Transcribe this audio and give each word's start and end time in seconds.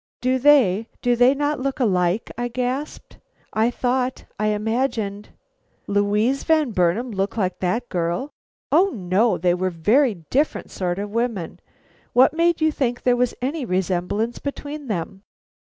"Do 0.19 0.39
they 0.39 0.87
do 1.03 1.15
they 1.15 1.35
not 1.35 1.59
look 1.59 1.79
alike?" 1.79 2.31
I 2.35 2.47
gasped. 2.47 3.19
"I 3.53 3.69
thought 3.69 4.25
I 4.39 4.47
imagined" 4.47 5.29
"Louise 5.85 6.43
Van 6.43 6.71
Burnam 6.71 7.11
look 7.11 7.37
like 7.37 7.59
that 7.59 7.87
girl! 7.87 8.31
O 8.71 8.89
no, 8.89 9.37
they 9.37 9.53
were 9.53 9.69
very 9.69 10.15
different 10.31 10.71
sort 10.71 10.97
of 10.97 11.11
women. 11.11 11.59
What 12.13 12.33
made 12.33 12.61
you 12.61 12.71
think 12.71 13.03
there 13.03 13.15
was 13.15 13.35
any 13.43 13.63
resemblance 13.63 14.39
between 14.39 14.87
them?" 14.87 15.21